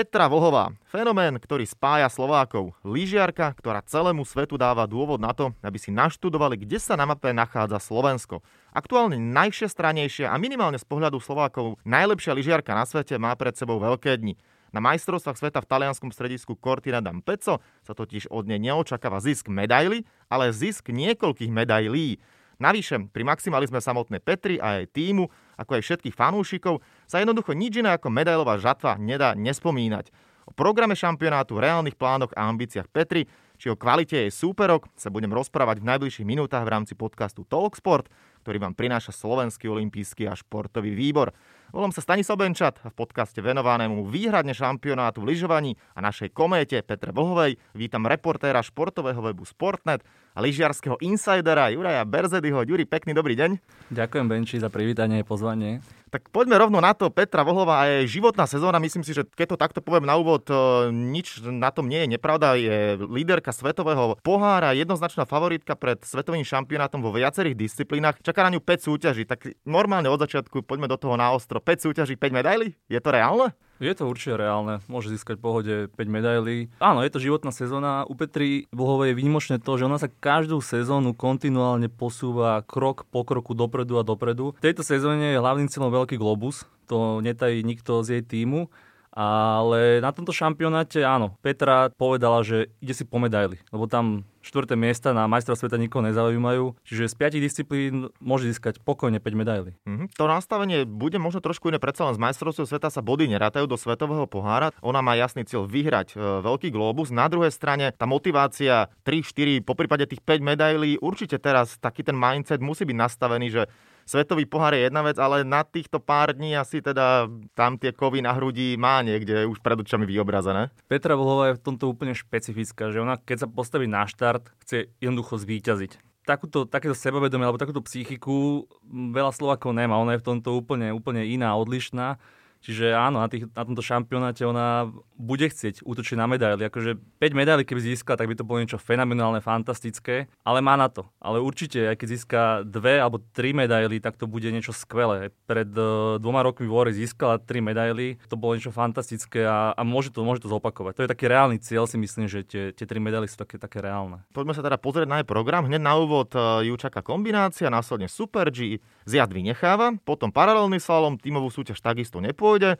[0.00, 2.72] Petra Vohová, fenomén, ktorý spája Slovákov.
[2.80, 7.36] Lyžiarka, ktorá celému svetu dáva dôvod na to, aby si naštudovali, kde sa na mape
[7.36, 8.40] nachádza Slovensko.
[8.72, 14.16] Aktuálne najšestranejšia a minimálne z pohľadu Slovákov najlepšia lyžiarka na svete má pred sebou veľké
[14.16, 14.40] dni.
[14.72, 20.08] Na majstrovstvách sveta v talianskom stredisku Cortina d'Ampezzo sa totiž od nej neočakáva zisk medaily,
[20.32, 22.16] ale zisk niekoľkých medailí.
[22.60, 27.82] Navyše, pri maximalizme samotnej Petri a jej týmu, ako aj všetkých fanúšikov, sa jednoducho nič
[27.82, 30.14] iné ako medailová žatva nedá nespomínať.
[30.46, 33.26] O programe šampionátu, reálnych plánoch a ambíciách Petri,
[33.58, 38.08] či o kvalite jej súperok sa budem rozprávať v najbližších minútach v rámci podcastu Talksport,
[38.40, 41.36] ktorý vám prináša Slovenský olimpijský a športový výbor.
[41.70, 46.80] Volám sa Stanislav Benčat a v podcaste venovanému výhradne šampionátu v lyžovaní a našej kométe
[46.82, 50.02] Petre Bohovej vítam reportéra športového webu Sportnet
[50.34, 52.64] a lyžiarského insidera Juraja Berzedyho.
[52.64, 53.50] Juri, pekný dobrý deň.
[53.92, 55.99] Ďakujem Benči za privítanie a pozvanie.
[56.10, 57.06] Tak poďme rovno na to.
[57.06, 60.42] Petra Vohlova a jej životná sezóna, myslím si, že keď to takto poviem na úvod,
[60.50, 62.58] e, nič na tom nie je nepravda.
[62.58, 68.18] Je líderka svetového pohára, jednoznačná favoritka pred svetovým šampionátom vo viacerých disciplínach.
[68.26, 71.62] Čaká na ňu 5 súťaží, tak normálne od začiatku poďme do toho na ostro.
[71.62, 72.74] 5 súťaží, 5 medailí?
[72.90, 73.54] Je to reálne?
[73.80, 76.68] Je to určite reálne, môže získať v pohode 5 medailí.
[76.84, 78.04] Áno, je to životná sezóna.
[78.04, 83.24] U Petri Vlhovej je výnimočné to, že ona sa každú sezónu kontinuálne posúva krok po
[83.24, 84.52] kroku dopredu a dopredu.
[84.60, 88.68] V tejto sezóne je hlavným cieľom veľký globus, to netají nikto z jej týmu.
[89.10, 94.74] Ale na tomto šampionáte, áno, Petra povedala, že ide si po medaily, lebo tam štvrté
[94.76, 96.76] miesta na majstra sveta nikoho nezaujímajú.
[96.84, 99.72] Čiže z piatich disciplín môže získať pokojne 5 medailí.
[99.84, 100.16] Mm-hmm.
[100.16, 103.76] To nastavenie bude možno trošku iné, predsa len z majstrovstiev sveta sa body nerátajú do
[103.76, 104.72] svetového pohára.
[104.80, 107.12] Ona má jasný cieľ vyhrať e, veľký globus.
[107.12, 112.02] Na druhej strane tá motivácia 3, 4, po prípade tých 5 medailí, určite teraz taký
[112.02, 113.62] ten mindset musí byť nastavený, že
[114.10, 118.18] Svetový pohár je jedna vec, ale na týchto pár dní asi teda tam tie kovy
[118.18, 120.74] na hrudi má niekde už pred očami vyobrazené.
[120.90, 124.90] Petra Vlhová je v tomto úplne špecifická, že ona keď sa postaví na štart, chce
[124.98, 129.98] jednoducho zvíťaziť takúto, takéto sebavedomie alebo takúto psychiku veľa Slovakov nemá.
[129.98, 132.22] Ona je v tomto úplne, úplne iná, odlišná.
[132.60, 136.68] Čiže áno, na, tých, na tomto šampionáte ona bude chcieť útočiť na medaily.
[136.68, 140.92] Akože 5 medailí, keby získala, tak by to bolo niečo fenomenálne, fantastické, ale má na
[140.92, 141.08] to.
[141.24, 145.32] Ale určite, aj keď získa dve alebo tri medaily, tak to bude niečo skvelé.
[145.48, 149.80] Pred uh, dvoma rokmi v Ore získala tri medaily, to bolo niečo fantastické a, a
[149.80, 151.00] môže, to, môže to zopakovať.
[151.00, 153.80] To je taký reálny cieľ, si myslím, že tie, tie tri medaily sú také, také
[153.80, 154.20] reálne.
[154.36, 155.64] Poďme sa teda pozrieť na jej program.
[155.64, 161.16] Hneď na úvod uh, ju čaká kombinácia, následne Super G, zjazd vynecháva, potom paralelný slalom,
[161.16, 162.70] tímovú súťaž takisto nepôjde pôjde.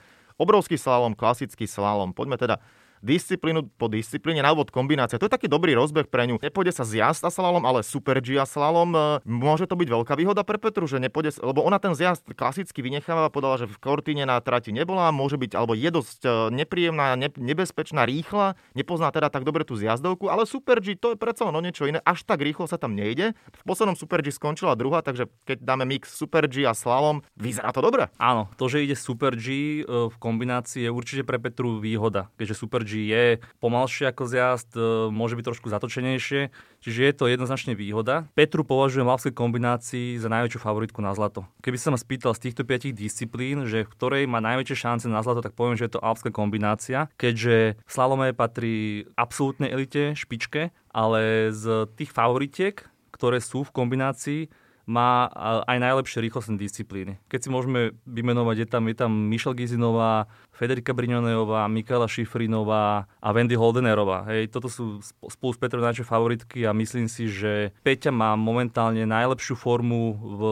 [0.41, 2.10] Obrovský slalom, klasický slalom.
[2.10, 2.58] Poďme teda
[3.00, 5.21] disciplínu po disciplíne, na úvod kombinácia.
[5.21, 6.41] To je taký dobrý rozbeh pre ňu.
[6.41, 8.93] Nepôjde sa zjazd a slalom, ale super G a slalom.
[8.93, 12.84] E, môže to byť veľká výhoda pre Petru, že nepôjde, lebo ona ten zjazd klasicky
[12.84, 17.16] vynecháva, podala, že v Kortine na trati nebola, môže byť, alebo je dosť e, nepríjemná,
[17.16, 21.49] ne, nebezpečná, rýchla, nepozná teda tak dobre tú zjazdovku, ale super G to je predsa
[21.49, 23.32] no niečo iné, až tak rýchlo sa tam nejde.
[23.32, 27.72] V poslednom super G skončila druhá, takže keď dáme mix super G a slalom, vyzerá
[27.72, 28.12] to dobre.
[28.21, 32.55] Áno, to, že ide super G e, v kombinácii je určite pre Petru výhoda, keďže
[32.59, 33.25] super G že je
[33.62, 36.51] pomalšie ako zjazd, e, môže byť trošku zatočenejšie,
[36.83, 38.27] čiže je to jednoznačne výhoda.
[38.34, 41.47] Petru považujem v alpskej kombinácii za najväčšiu favoritku na zlato.
[41.62, 45.23] Keby sa ma spýtal z týchto piatich disciplín, že v ktorej má najväčšie šance na
[45.23, 51.55] zlato, tak poviem, že je to alpská kombinácia, keďže slalome patrí absolútnej elite, špičke, ale
[51.55, 52.83] z tých favoritiek,
[53.15, 54.41] ktoré sú v kombinácii,
[54.91, 55.31] má
[55.71, 57.23] aj najlepšie rýchlostné disciplíny.
[57.31, 63.29] Keď si môžeme vymenovať, je tam, je tam Michelle Gizinová, Federika Briňoneová, Mikaela Šifrinová a
[63.31, 64.27] Wendy Holdenerová.
[64.27, 64.99] Hej, toto sú
[65.31, 70.43] spolu s Petrou najväčšie favoritky a myslím si, že Peťa má momentálne najlepšiu formu v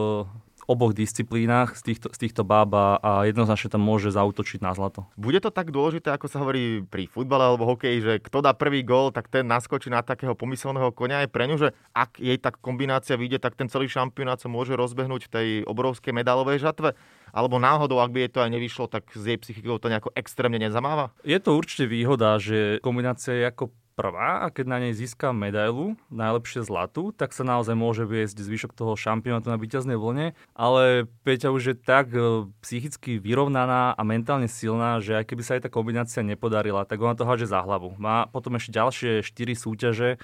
[0.69, 2.69] oboch disciplínach z týchto, z týchto báb
[3.01, 5.09] a jednoznačne tam môže zautočiť na zlato.
[5.17, 8.85] Bude to tak dôležité, ako sa hovorí pri futbale alebo hokeji, že kto dá prvý
[8.85, 12.61] gól, tak ten naskočí na takého pomyselného konia aj pre ňu, že ak jej tak
[12.61, 16.93] kombinácia vyjde, tak ten celý šampionát sa môže rozbehnúť v tej obrovskej medalovej žatve?
[17.33, 20.61] Alebo náhodou, ak by jej to aj nevyšlo, tak z jej psychikou to nejako extrémne
[20.61, 21.09] nezamáva?
[21.25, 25.99] Je to určite výhoda, že kombinácia je ako prvá a keď na nej získa medailu,
[26.07, 31.51] najlepšie zlatú, tak sa naozaj môže viesť zvyšok toho šampionátu na víťaznej vlne, ale Peťa
[31.51, 35.69] už je tak e, psychicky vyrovnaná a mentálne silná, že aj keby sa aj tá
[35.69, 37.99] kombinácia nepodarila, tak ona to háže za hlavu.
[37.99, 40.15] Má potom ešte ďalšie 4 súťaže,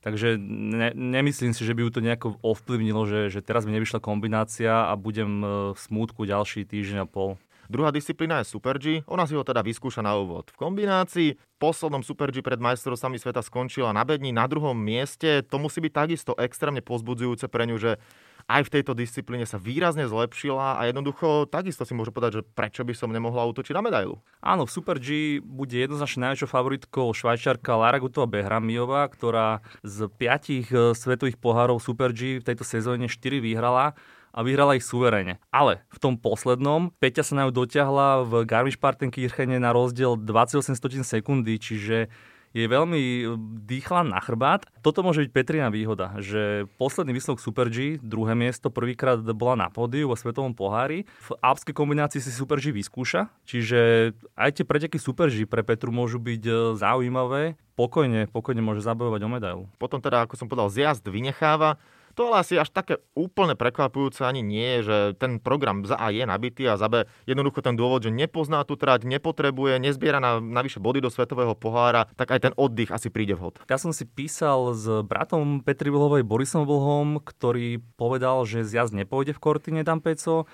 [0.00, 4.00] Takže ne, nemyslím si, že by ju to nejako ovplyvnilo, že, že teraz mi nevyšla
[4.00, 5.46] kombinácia a budem e,
[5.76, 7.36] v smútku ďalší týždeň a pol.
[7.70, 10.50] Druhá disciplína je Super G, ona si ho teda vyskúša na úvod.
[10.50, 15.46] V kombinácii poslednom Super G pred majstrovstvami sveta skončila na bedni na druhom mieste.
[15.46, 18.02] To musí byť takisto extrémne pozbudzujúce pre ňu, že
[18.50, 22.82] aj v tejto disciplíne sa výrazne zlepšila a jednoducho takisto si môžu povedať, že prečo
[22.82, 24.18] by som nemohla útočiť na medailu.
[24.42, 30.66] Áno, v Super G bude jednoznačne najväčšou favoritkou švajčiarka Lara Gutova Behramiová, ktorá z piatich
[30.74, 33.94] e, svetových pohárov Super G v tejto sezóne 4 vyhrala
[34.30, 35.42] a vyhrala ich suverene.
[35.50, 41.58] Ale v tom poslednom Peťa sa na ňu dotiahla v Garmisch-Partenkirchene na rozdiel 28 sekundy,
[41.58, 42.10] čiže
[42.50, 43.24] je veľmi e,
[43.66, 44.66] dýchla na chrbát.
[44.82, 49.68] Toto môže byť Petrina výhoda, že posledný výsledok Super G, druhé miesto, prvýkrát bola na
[49.70, 51.06] pódiu vo svetovom pohári.
[51.30, 55.94] V alpskej kombinácii si Super G vyskúša, čiže aj tie preteky Super G pre Petru
[55.94, 57.54] môžu byť e, zaujímavé.
[57.78, 59.64] Pokojne, pokojne môže zabojovať o medailu.
[59.80, 61.80] Potom teda, ako som povedal, zjazd vynecháva
[62.14, 66.24] to ale asi až také úplne prekvapujúce ani nie že ten program za A je
[66.24, 70.82] nabitý a za B jednoducho ten dôvod, že nepozná tú trať, nepotrebuje, nezbiera na, navyše
[70.82, 73.62] body do svetového pohára, tak aj ten oddych asi príde vhod.
[73.66, 79.36] Ja som si písal s bratom Petri Vlhovej Borisom Vlhom, ktorý povedal, že zjazd nepôjde
[79.36, 80.46] v Kortine Dampeco,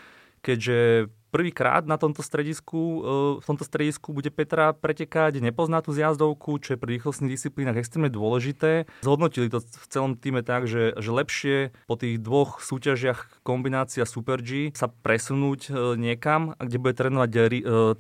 [0.45, 2.99] keďže Prvýkrát na tomto stredisku, e,
[3.39, 8.09] v tomto stredisku bude Petra pretekať, nepozná tú zjazdovku, čo je pri rýchlostných disciplínach extrémne
[8.09, 8.89] dôležité.
[9.05, 14.41] Zhodnotili to v celom týme tak, že, že lepšie po tých dvoch súťažiach kombinácia Super
[14.41, 17.39] G sa presunúť e, niekam, kde bude trénovať e,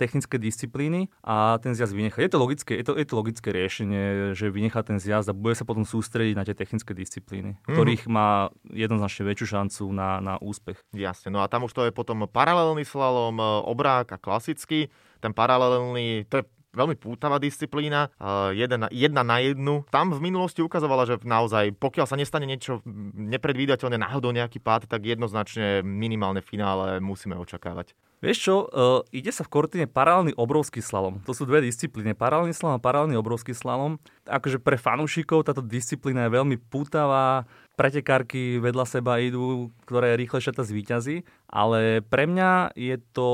[0.00, 2.24] technické disciplíny a ten zjazd vynechať.
[2.24, 5.52] Je to logické, je to, je to logické riešenie, že vynechá ten zjazd a bude
[5.52, 7.74] sa potom sústrediť na tie technické disciplíny, mm-hmm.
[7.76, 10.80] ktorých má jednoznačne väčšiu šancu na, na úspech.
[10.96, 14.88] Jasne, no a tam už to je potom paralelný slalom, slalom, e, obrák a klasický.
[15.18, 16.44] Ten paralelný, to je
[16.76, 19.82] veľmi pútavá disciplína, e, jedna, jedna na jednu.
[19.90, 22.84] Tam v minulosti ukazovala, že naozaj, pokiaľ sa nestane niečo
[23.16, 27.96] nepredvídateľné, náhodou nejaký pád, tak jednoznačne minimálne finále musíme očakávať.
[28.24, 31.20] Vieš čo, uh, ide sa v Kortine paralelný obrovský slalom.
[31.28, 32.16] To sú dve disciplíny.
[32.16, 34.00] Paralelný slalom a paralelný obrovský slalom.
[34.24, 37.44] Akože pre fanúšikov táto disciplína je veľmi pútavá,
[37.76, 43.28] pretekárky vedľa seba idú, ktoré rýchlejšie tá zvýťazí, ale pre mňa je to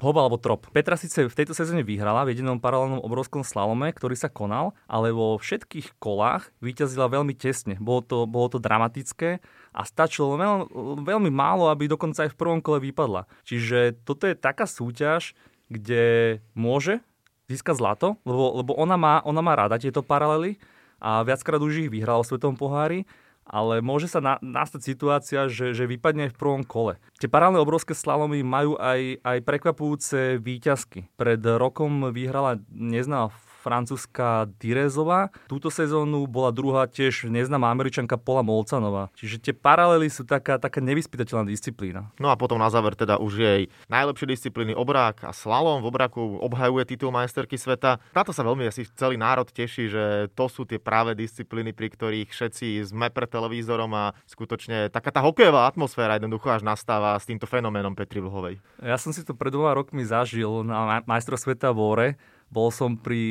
[0.00, 0.64] hov alebo trop.
[0.72, 5.12] Petra síce v tejto sezóne vyhrala v jedinom paralelnom obrovskom slalome, ktorý sa konal, ale
[5.12, 7.76] vo všetkých kolách vyťazila veľmi tesne.
[7.76, 9.44] Bolo to, bolo to dramatické
[9.76, 10.72] a stačilo veľ,
[11.04, 13.28] veľmi málo, aby dokonca aj v prvom kole vypadla.
[13.44, 15.36] Čiže toto je taká súťaž,
[15.70, 16.98] kde môže
[17.46, 20.58] získať zlato, lebo, lebo ona, má, ona má rada tieto paralely
[20.98, 23.06] a viackrát už ich vyhrala v Svetom pohári
[23.50, 26.96] ale môže sa na, nastať situácia, že, že vypadne v prvom kole.
[27.18, 31.10] Tie paralelné obrovské slalomy majú aj, aj prekvapujúce výťazky.
[31.18, 35.28] Pred rokom vyhrala neznáma francúzska Direzová.
[35.46, 39.12] Túto sezónu bola druhá tiež neznáma američanka Pola Molcanová.
[39.12, 42.08] Čiže tie paralely sú taká, taká nevyspytateľná disciplína.
[42.16, 43.62] No a potom na záver teda už jej
[43.92, 45.84] najlepšie disciplíny obrák a slalom.
[45.84, 48.00] V obráku obhajuje titul majsterky sveta.
[48.16, 52.32] Táto sa veľmi asi celý národ teší, že to sú tie práve disciplíny, pri ktorých
[52.32, 57.44] všetci sme pre televízorom a skutočne taká tá hokejová atmosféra jednoducho až nastáva s týmto
[57.44, 58.62] fenoménom Petri Vlhovej.
[58.80, 62.08] Ja som si to pred dvoma rokmi zažil na majstro sveta v Óre
[62.50, 63.22] bol som pri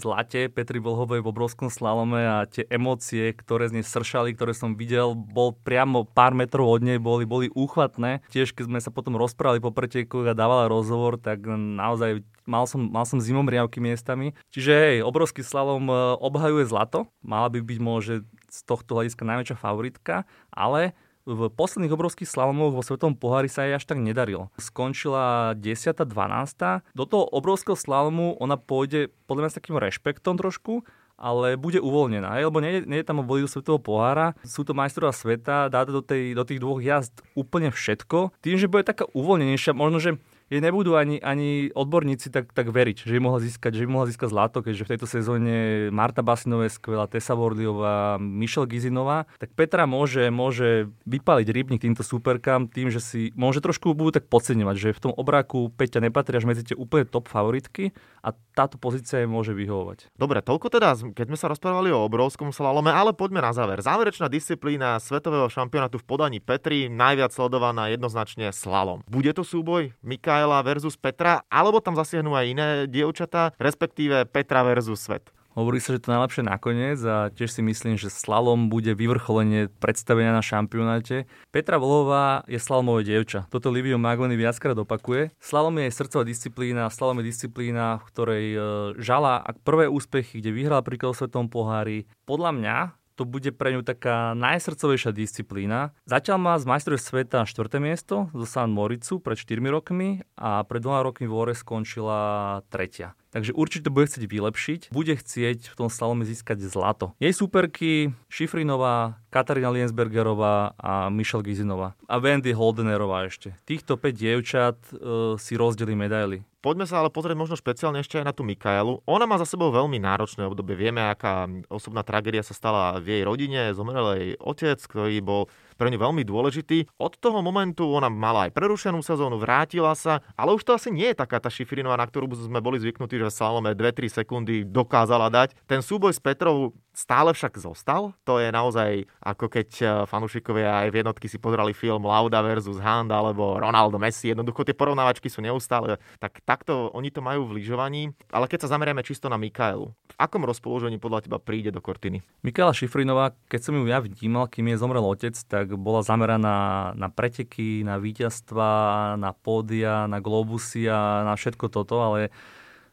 [0.00, 4.80] zlate Petri Vlhovej v obrovskom slalome a tie emócie, ktoré z nej sršali, ktoré som
[4.80, 8.24] videl, bol priamo pár metrov od nej, boli, boli úchvatné.
[8.32, 12.88] Tiež keď sme sa potom rozprávali po pretekoch a dávala rozhovor, tak naozaj mal som,
[12.88, 14.32] mal som zimom riavky miestami.
[14.50, 18.14] Čiže hej, obrovský slalom e, obhajuje zlato, mala by byť môže
[18.52, 23.78] z tohto hľadiska najväčšia favoritka, ale v posledných obrovských slalomoch vo Svetom pohári sa jej
[23.78, 24.50] až tak nedarilo.
[24.58, 26.02] Skončila 10.
[26.02, 26.96] 12.
[26.98, 30.82] Do toho obrovského slalomu ona pôjde podľa mňa s takým rešpektom trošku,
[31.22, 35.14] ale bude uvoľnená, lebo nie, nie je tam o do svetového pohára, sú to majstrová
[35.14, 38.34] sveta, dá do, tej, do tých dvoch jazd úplne všetko.
[38.42, 40.18] Tým, že bude taká uvoľnenejšia, možno, že
[40.52, 44.06] jej nebudú ani, ani odborníci tak, tak veriť, že by mohla získať, že by mohla
[44.12, 49.56] získať zlato, keďže v tejto sezóne Marta Basinová je skvelá, Tessa Vorliová, Michelle Gizinová, tak
[49.56, 54.76] Petra môže, môže vypaliť rybník týmto superkám tým, že si môže trošku budú tak podceňovať,
[54.76, 59.24] že v tom obráku Peťa nepatrí až medzi tie úplne top favoritky a táto pozícia
[59.24, 60.12] jej môže vyhovovať.
[60.20, 63.80] Dobre, toľko teda, keď sme sa rozprávali o obrovskom slalome, ale poďme na záver.
[63.80, 69.00] Záverečná disciplína svetového šampionátu v podaní Petri, najviac sledovaná jednoznačne slalom.
[69.08, 74.66] Bude to súboj Mikael Michaela versus Petra, alebo tam zasiahnu aj iné dievčatá, respektíve Petra
[74.66, 75.30] versus svet?
[75.54, 80.34] Hovorí sa, že to najlepšie nakoniec a tiež si myslím, že slalom bude vyvrcholenie predstavenia
[80.34, 81.30] na šampionáte.
[81.54, 83.46] Petra Vlhová je slalomové dievča.
[83.54, 85.30] Toto Livio Magoni viackrát opakuje.
[85.38, 88.58] Slalom je srdcová disciplína, slalom je disciplína, v ktorej e,
[88.98, 92.10] žala prvé úspechy, kde vyhral pri svetom pohári.
[92.26, 92.76] Podľa mňa
[93.14, 95.94] to bude pre ňu taká najsrdcovejšia disciplína.
[96.08, 97.78] Zatiaľ má z majstrov sveta 4.
[97.78, 103.14] miesto zo San Moricu pred 4 rokmi a pred dvoma rokmi v Ore skončila tretia.
[103.32, 107.16] Takže určite bude chcieť vylepšiť, bude chcieť v tom slalome získať zlato.
[107.16, 111.96] Jej superky Šifrinová, Katarína Liensbergerová a Michelle Gizinová.
[112.04, 113.56] A Wendy Holdenerová ešte.
[113.64, 116.44] Týchto 5 dievčat e, si rozdeli medaily.
[116.62, 119.02] Poďme sa ale pozrieť možno špeciálne ešte aj na tú Mikaelu.
[119.08, 120.78] Ona má za sebou veľmi náročné obdobie.
[120.78, 123.74] Vieme, aká osobná tragédia sa stala v jej rodine.
[123.74, 125.50] Zomrel jej otec, ktorý bol
[125.82, 126.86] pre ňu veľmi dôležitý.
[127.02, 131.10] Od toho momentu ona mala aj prerušenú sezónu, vrátila sa, ale už to asi nie
[131.10, 135.58] je taká tá Šifrinová, na ktorú sme boli zvyknutí, že Salome 2-3 sekundy dokázala dať.
[135.66, 138.12] Ten súboj s Petrou stále však zostal.
[138.28, 142.78] To je naozaj ako keď eh, fanúšikovia aj v jednotky si pozerali film Lauda versus
[142.78, 144.30] Hand alebo Ronaldo Messi.
[144.30, 145.96] Jednoducho tie porovnávačky sú neustále.
[146.20, 148.12] Tak takto oni to majú v lyžovaní.
[148.30, 152.20] Ale keď sa zameriame čisto na Mikaelu, v akom rozpoložení podľa teba príde do Kortiny?
[152.44, 157.08] Mikaela Šifrinová, keď som ju ja vnímal, kým je zomrel otec, tak bola zameraná na
[157.08, 162.32] preteky, na víťazstva, na pódia, na globusy a na všetko toto, ale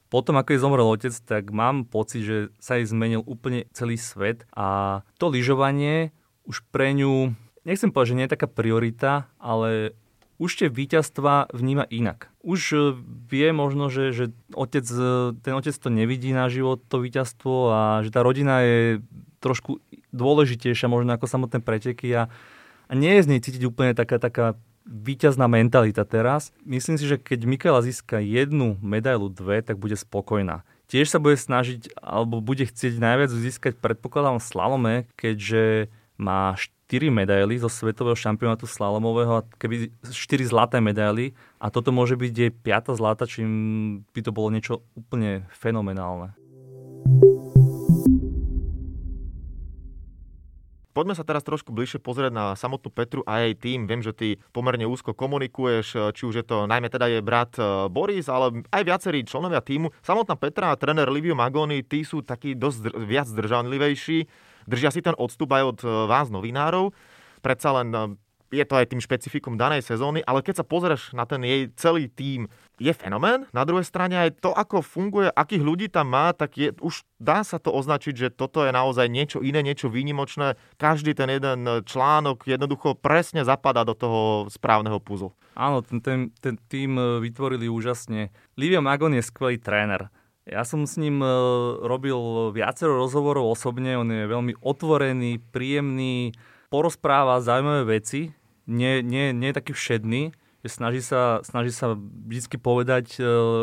[0.09, 4.49] potom, ako je zomrel otec, tak mám pocit, že sa jej zmenil úplne celý svet
[4.57, 6.09] a to lyžovanie
[6.49, 9.93] už pre ňu, nechcem povedať, že nie je taká priorita, ale
[10.41, 12.33] už tie víťazstva vníma inak.
[12.41, 12.77] Už e,
[13.29, 14.25] vie možno, že, že
[14.57, 19.03] otec, e, ten otec to nevidí na život, to víťazstvo a že tá rodina je
[19.43, 22.33] trošku dôležitejšia možno ako samotné preteky a,
[22.89, 24.57] a nie je z nej cítiť úplne taká, taká
[24.89, 26.49] víťazná mentalita teraz.
[26.65, 30.65] Myslím si, že keď Mikaela získa jednu medailu, dve, tak bude spokojná.
[30.89, 36.57] Tiež sa bude snažiť, alebo bude chcieť najviac získať, predpokladám, slalome, keďže má
[36.89, 42.33] 4 medaily zo svetového šampionátu slalomového a keby 4 zlaté medaily a toto môže byť
[42.33, 42.97] jej 5.
[42.97, 46.33] zlata, čím by to bolo niečo úplne fenomenálne.
[50.99, 53.87] Poďme sa teraz trošku bližšie pozrieť na samotnú Petru a jej tým.
[53.87, 57.87] Viem, že ty pomerne úzko komunikuješ, či už je to najmä teda jej brat e,
[57.87, 59.95] Boris, ale aj viacerí členovia týmu.
[60.03, 64.27] Samotná Petra a tréner Livio Magoni, tí sú takí dosť viac zdržanlivejší.
[64.67, 66.91] Držia si ten odstup aj od e, vás, novinárov.
[67.39, 67.99] Predsa len e,
[68.49, 72.09] je to aj tým špecifikom danej sezóny, ale keď sa pozrieš na ten jej celý
[72.09, 73.45] tím, je fenomén.
[73.51, 77.43] Na druhej strane aj to, ako funguje, akých ľudí tam má, tak je, už dá
[77.43, 80.55] sa to označiť, že toto je naozaj niečo iné, niečo výnimočné.
[80.79, 85.35] Každý ten jeden článok jednoducho presne zapadá do toho správneho puzu.
[85.59, 88.31] Áno, ten, ten, ten tým e, vytvorili úžasne.
[88.55, 90.07] Livio Magon je skvelý tréner.
[90.47, 91.27] Ja som s ním e,
[91.83, 92.15] robil
[92.55, 96.31] viacero rozhovorov osobne, on je veľmi otvorený, príjemný,
[96.71, 98.31] porozpráva zaujímavé veci,
[98.69, 103.21] nie, nie, nie je taký všedný, že snaží sa, snaží sa vždy povedať e,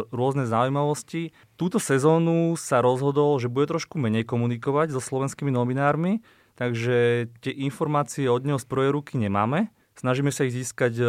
[0.08, 1.36] rôzne zaujímavosti.
[1.60, 6.24] Túto sezónu sa rozhodol, že bude trošku menej komunikovať so slovenskými novinármi,
[6.56, 9.68] takže tie informácie od neho z prvej ruky nemáme.
[9.96, 11.08] Snažíme sa ich získať, e,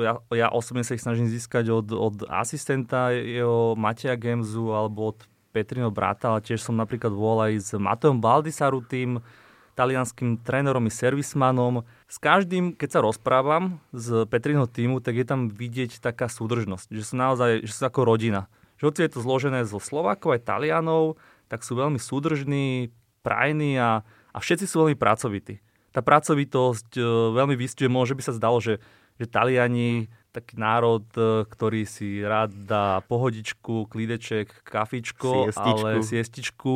[0.00, 5.28] ja, ja osobne sa ich snažím získať od, od asistenta jeho Mateja Gemzu alebo od
[5.52, 9.20] Petrino brata, ale tiež som napríklad volal aj s Mateom Baldisaru tým,
[9.72, 11.84] talianským trénerom i servismanom.
[12.06, 17.02] S každým, keď sa rozprávam z Petrinho týmu, tak je tam vidieť taká súdržnosť, že
[17.02, 18.52] sú naozaj, že sú ako rodina.
[18.76, 21.16] Že hoci je to zložené zo Slovákov aj Talianov,
[21.48, 22.92] tak sú veľmi súdržní,
[23.24, 24.02] prajní a,
[24.34, 25.62] a všetci sú veľmi pracovití.
[25.92, 27.04] Tá pracovitosť e,
[27.36, 28.80] veľmi vystuje, môže by sa zdalo, že,
[29.20, 35.84] že Taliani taký národ, e, ktorý si rád dá pohodičku, klídeček, kafičko, siestičku.
[35.84, 36.74] ale siestičku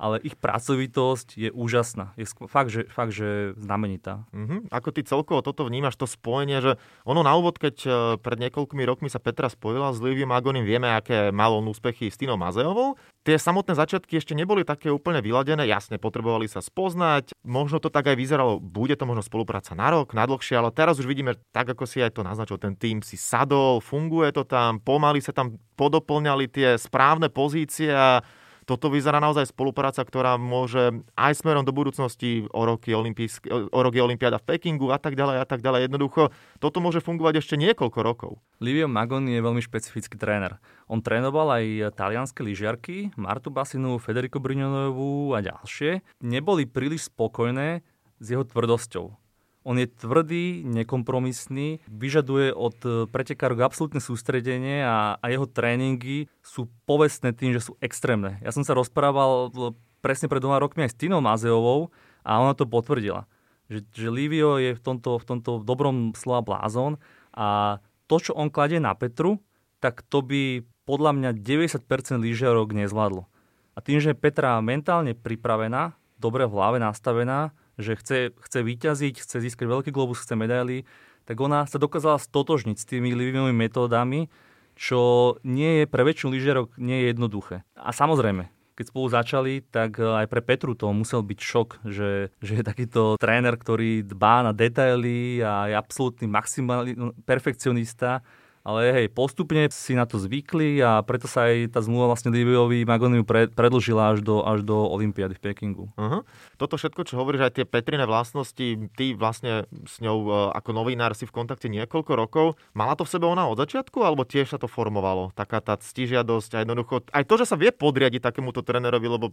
[0.00, 2.16] ale ich pracovitosť je úžasná.
[2.16, 4.24] Je fakt, že, fakt, že znamenitá.
[4.32, 4.72] Mm-hmm.
[4.72, 8.80] Ako ty celkovo toto vnímaš, to spojenie, že ono na úvod, keď e, pred niekoľkými
[8.88, 12.96] rokmi sa Petra spojila s Livium Agonim, vieme, aké mal úspechy s Tinou Mazejovou.
[13.20, 18.08] Tie samotné začiatky ešte neboli také úplne vyladené, jasne, potrebovali sa spoznať, možno to tak
[18.08, 21.68] aj vyzeralo, bude to možno spolupráca na rok, na dlhšie, ale teraz už vidíme, tak
[21.68, 25.60] ako si aj to naznačil, ten tým si sadol, funguje to tam, pomaly sa tam
[25.76, 28.24] podoplňali tie správne pozície a
[28.70, 34.38] toto vyzerá naozaj spolupráca, ktorá môže aj smerom do budúcnosti o roky, o roky Olympiáda
[34.38, 35.90] v Pekingu a tak ďalej a tak ďalej.
[35.90, 36.30] Jednoducho,
[36.62, 38.32] toto môže fungovať ešte niekoľko rokov.
[38.62, 40.62] Livio Magoni je veľmi špecifický tréner.
[40.86, 46.06] On trénoval aj talianské lyžiarky, Martu Basinu, Federico Brignonovú a ďalšie.
[46.22, 47.82] Neboli príliš spokojné
[48.22, 49.19] s jeho tvrdosťou.
[49.60, 56.72] On je tvrdý, nekompromisný, vyžaduje od e, pretekárov absolútne sústredenie a, a jeho tréningy sú
[56.88, 58.40] povestné tým, že sú extrémne.
[58.40, 61.92] Ja som sa rozprával e, presne pred dvoma rokmi aj s Tinou Mazeovou
[62.24, 63.28] a ona to potvrdila.
[63.68, 66.96] Že, že Livio je v tomto, v tomto dobrom slova blázon
[67.36, 69.44] a to, čo on kladie na Petru,
[69.78, 71.84] tak to by podľa mňa 90%
[72.18, 73.28] lyžiarok nezvládlo.
[73.76, 79.36] A tým, že Petra mentálne pripravená, dobre v hlave nastavená, že chce, chce vyťaziť, chce
[79.40, 80.84] získať veľký globus, chce medaily,
[81.24, 84.30] tak ona sa dokázala stotožniť s tými livými metódami,
[84.78, 87.56] čo nie je pre väčšinu lyžiarov nie je jednoduché.
[87.76, 88.48] A samozrejme,
[88.80, 93.20] keď spolu začali, tak aj pre Petru to musel byť šok, že, že je takýto
[93.20, 96.96] tréner, ktorý dbá na detaily a je absolútny maximálny
[97.28, 98.24] perfekcionista
[98.60, 102.84] ale hej, postupne si na to zvykli a preto sa aj tá zmluva vlastne Liviovi
[102.84, 105.88] Magoniu predlžila až do, až do Olympiády v Pekingu.
[105.96, 106.20] Uh-huh.
[106.60, 111.16] Toto všetko, čo hovoríš, aj tie Petrine vlastnosti, ty vlastne s ňou e, ako novinár
[111.16, 112.46] si v kontakte niekoľko rokov.
[112.76, 115.32] Mala to v sebe ona od začiatku, alebo tiež sa to formovalo?
[115.32, 119.32] Taká tá ctižiadosť a jednoducho, aj to, že sa vie podriadiť takémuto trénerovi, lebo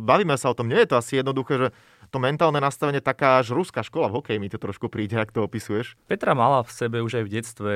[0.00, 1.68] bavíme sa o tom, nie je to asi jednoduché, že
[2.08, 5.42] to mentálne nastavenie taká až ruská škola v hokeji mi to trošku príde, ak to
[5.42, 5.98] opisuješ.
[6.06, 7.72] Petra mala v sebe už aj v detstve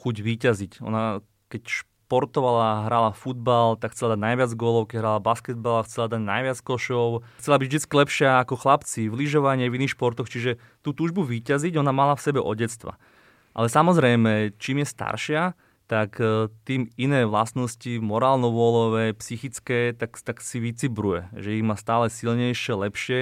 [0.00, 0.72] chuť výťaziť.
[0.80, 1.62] Ona keď
[2.10, 7.26] športovala, hrala futbal, tak chcela dať najviac gólov, keď hrala basketbal, chcela dať najviac košov.
[7.42, 11.78] Chcela byť vždy lepšia ako chlapci v lyžovaní, v iných športoch, čiže tú túžbu výťaziť
[11.78, 12.98] ona mala v sebe od detstva.
[13.54, 15.42] Ale samozrejme, čím je staršia,
[15.90, 21.26] tak e, tým iné vlastnosti, morálno-vôľové, psychické, tak, tak si vycibruje.
[21.34, 23.20] Že ich má stále silnejšie, lepšie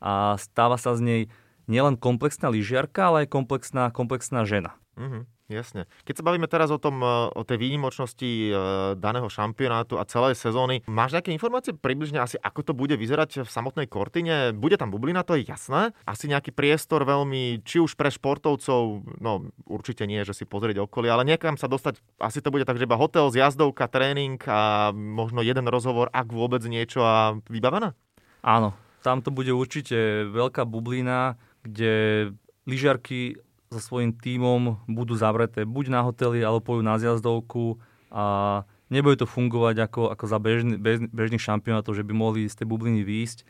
[0.00, 1.22] a stáva sa z nej
[1.68, 4.80] nielen komplexná lyžiarka, ale aj komplexná, komplexná žena.
[4.96, 5.22] Mm-hmm.
[5.46, 5.86] Jasne.
[6.02, 8.52] Keď sa bavíme teraz o, tom, e, o tej výnimočnosti e,
[8.98, 13.48] daného šampionátu a celej sezóny, máš nejaké informácie približne asi, ako to bude vyzerať v
[13.48, 14.50] samotnej Kortine?
[14.56, 15.94] Bude tam bublina, to je jasné.
[16.02, 21.12] Asi nejaký priestor veľmi, či už pre športovcov, no určite nie, že si pozrieť okolie,
[21.12, 25.46] ale niekam sa dostať, asi to bude tak, že iba hotel, zjazdovka, tréning a možno
[25.46, 27.94] jeden rozhovor, ak vôbec niečo a vybavené?
[28.42, 28.74] Áno,
[29.06, 32.34] tam to bude určite veľká bublina, kde
[32.66, 33.45] lyžiarky
[33.76, 37.76] so svojím tímom budú zavreté buď na hoteli, alebo pôjdu na zjazdovku
[38.08, 38.24] a
[38.88, 42.66] nebude to fungovať ako, ako za bežný, bež, bežných šampionátov, že by mohli z tej
[42.66, 43.38] bubliny výjsť.
[43.42, 43.44] E,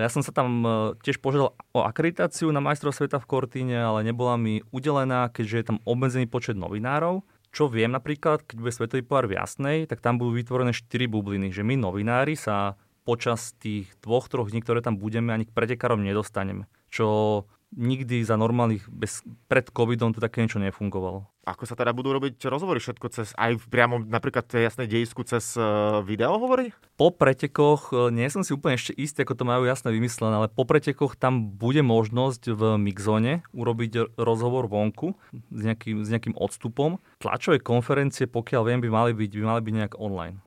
[0.00, 0.68] ja som sa tam e,
[1.02, 5.66] tiež požiadal o akreditáciu na majstrov sveta v Kortíne, ale nebola mi udelená, keďže je
[5.68, 7.26] tam obmedzený počet novinárov.
[7.54, 11.54] Čo viem napríklad, keď bude svetový pohár v Jasnej, tak tam budú vytvorené 4 bubliny,
[11.54, 12.74] že my novinári sa
[13.06, 16.66] počas tých dvoch, troch dní, ktoré tam budeme, ani k pretekárom nedostaneme.
[16.88, 21.26] Čo nikdy za normálnych, bez, pred covidom to také niečo nefungovalo.
[21.44, 25.58] Ako sa teda budú robiť rozhovory všetko cez, aj priamo napríklad tej jasnej dejisku cez
[25.60, 26.72] uh, video hovorí?
[26.96, 30.48] Po pretekoch, e, nie som si úplne ešte istý, ako to majú jasne vymyslené, ale
[30.48, 36.96] po pretekoch tam bude možnosť v mixzone urobiť rozhovor vonku s nejakým, s nejakým odstupom.
[37.20, 40.40] Tlačové konferencie, pokiaľ viem, by mali byť, by mali byť nejak online.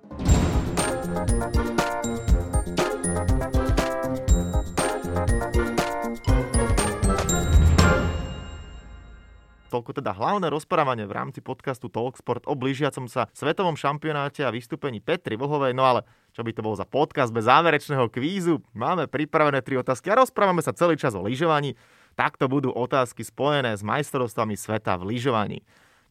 [9.67, 15.03] Toľko teda hlavné rozprávanie v rámci podcastu Talksport o blížiacom sa svetovom šampionáte a vystúpení
[15.03, 15.75] Petri Vlhovej.
[15.75, 18.63] No ale čo by to bol za podcast bez záverečného kvízu?
[18.71, 21.75] Máme pripravené tri otázky a rozprávame sa celý čas o lyžovaní.
[22.15, 25.59] Takto budú otázky spojené s majstrovstvami sveta v lyžovaní.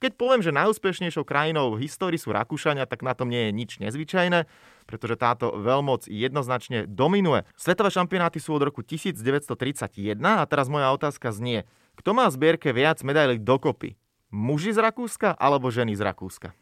[0.05, 3.71] Keď poviem, že najúspešnejšou krajinou v histórii sú Rakúšania, tak na tom nie je nič
[3.81, 4.45] nezvyčajné,
[4.85, 7.49] pretože táto veľmoc jednoznačne dominuje.
[7.57, 11.64] Svetové šampionáty sú od roku 1931 a teraz moja otázka znie,
[11.97, 13.97] kto má v zbierke viac medailí dokopy?
[14.31, 16.53] Muži z Rakúska alebo ženy z Rakúska?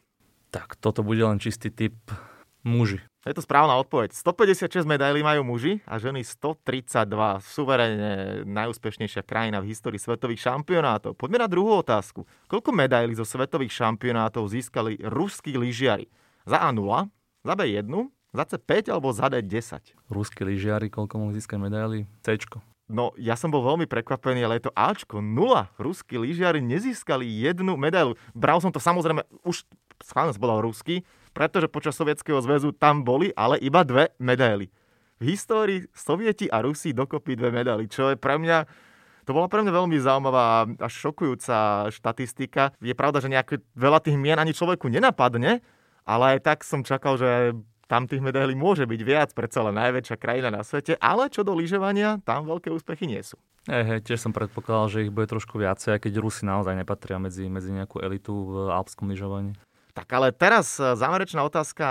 [0.49, 1.95] Tak toto bude len čistý typ
[2.65, 3.03] muži.
[3.25, 4.13] Je to správna odpoveď.
[4.13, 7.41] 156 medailí majú muži a ženy 132.
[7.41, 11.17] Suverene najúspešnejšia krajina v histórii svetových šampionátov.
[11.17, 12.29] Poďme na druhú otázku.
[12.45, 16.05] Koľko medailí zo svetových šampionátov získali ruskí lyžiari?
[16.45, 17.09] Za A 0,
[17.41, 17.89] za B 1,
[18.29, 19.97] za C 5 alebo za D 10?
[20.13, 22.05] Ruskí lyžiari, koľko mohli získať medaily?
[22.21, 22.37] C.
[22.85, 25.73] No, ja som bol veľmi prekvapený, ale je to Ačko, nula.
[25.81, 28.13] Ruskí lyžiari nezískali jednu medailu.
[28.37, 29.65] Bral som to samozrejme, už
[30.05, 31.01] schválne povedal rusky,
[31.33, 34.69] pretože počas Sovietskeho zväzu tam boli, ale iba dve medaily.
[35.17, 38.85] V histórii Sovieti a Rusi dokopy dve medaily, čo je pre mňa
[39.25, 42.77] to bola pre mňa veľmi zaujímavá až šokujúca štatistika.
[42.77, 45.65] Je pravda, že nejaké veľa tých mien ani človeku nenapadne,
[46.05, 50.17] ale aj tak som čakal, že tam tých medailí môže byť viac, pre celé najväčšia
[50.17, 53.37] krajina na svete, ale čo do lyžovania, tam veľké úspechy nie sú.
[53.65, 57.73] Hej, tiež som predpokladal, že ich bude trošku viacej, keď Rusi naozaj nepatria medzi, medzi
[57.73, 59.57] nejakú elitu v alpskom lyžovaní.
[59.95, 61.87] Tak ale teraz e, záverečná otázka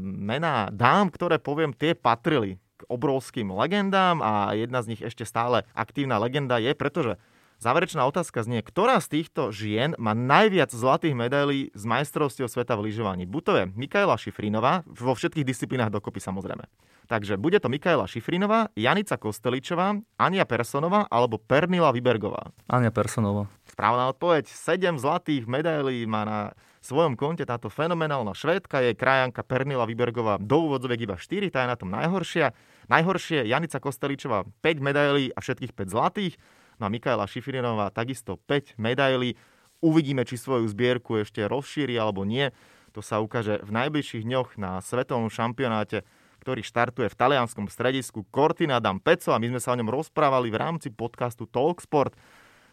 [0.00, 5.66] mena dám, ktoré poviem, tie patrili k obrovským legendám a jedna z nich ešte stále
[5.74, 7.18] aktívna legenda je, pretože
[7.58, 12.86] Záverečná otázka znie, ktorá z týchto žien má najviac zlatých medailí z majstrovstiev sveta v
[12.86, 13.26] lyžovaní?
[13.26, 16.62] Buď to je Mikaela Šifrinová, vo všetkých disciplínach dokopy samozrejme.
[17.10, 22.54] Takže bude to Mikaela Šifrinová, Janica Kosteličová, Ania Personová alebo Pernila Vybergová.
[22.70, 23.50] Ania Personová.
[23.66, 24.46] Správna odpoveď.
[24.46, 26.40] 7 zlatých medailí má na
[26.78, 31.72] svojom konte táto fenomenálna švédka, je krajanka Pernila Vybergová do úvodzoviek iba 4, tá je
[31.74, 32.54] na tom najhoršia.
[32.86, 36.38] Najhoršie Janica Kosteličová 5 medailí a všetkých 5 zlatých.
[36.78, 39.34] No a Mikaela Šifrinová takisto 5 medailí.
[39.78, 42.50] Uvidíme, či svoju zbierku ešte rozšíri alebo nie.
[42.96, 46.02] To sa ukáže v najbližších dňoch na svetovom šampionáte,
[46.42, 50.58] ktorý štartuje v talianskom stredisku Cortina d'Ampezzo a my sme sa o ňom rozprávali v
[50.58, 52.14] rámci podcastu Talksport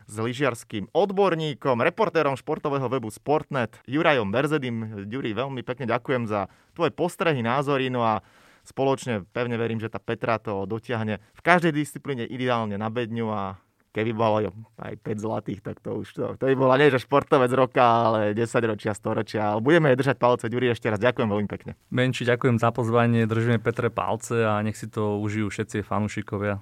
[0.05, 5.09] s lyžiarským odborníkom, reportérom športového webu Sportnet, Jurajom Berzedim.
[5.09, 6.45] Juri, veľmi pekne ďakujem za
[6.77, 8.21] tvoje postrehy, názory, no a
[8.65, 13.57] spoločne pevne verím, že tá Petra to dotiahne v každej disciplíne ideálne na bedňu a
[13.95, 17.47] keby bolo aj 5 zlatých, tak to už to, to by bola nie že športovec
[17.55, 19.55] roka, ale 10 ročia, 100 ročia.
[19.55, 20.51] Ale budeme jej držať palce.
[20.51, 21.79] Ďuri, ešte raz ďakujem veľmi pekne.
[21.95, 26.59] Menči, ďakujem za pozvanie, držíme Petre palce a nech si to užijú všetci fanúšikovia.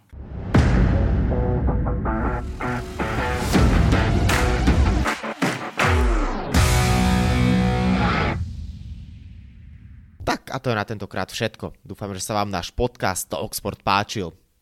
[10.23, 11.81] Tak a to je na tentokrát všetko.
[11.81, 14.42] Dúfam, že sa vám náš podcast Talksport páčil.